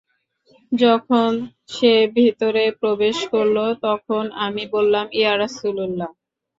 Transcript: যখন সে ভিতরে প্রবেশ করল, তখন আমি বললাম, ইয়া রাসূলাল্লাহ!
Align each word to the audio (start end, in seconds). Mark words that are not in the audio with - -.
যখন 0.71 1.29
সে 1.69 1.93
ভিতরে 2.15 2.63
প্রবেশ 2.81 3.17
করল, 3.33 3.57
তখন 3.85 4.23
আমি 4.45 4.63
বললাম, 4.75 5.05
ইয়া 5.13 5.33
রাসূলাল্লাহ! 5.37 6.09